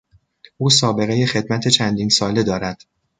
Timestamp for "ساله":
2.09-2.43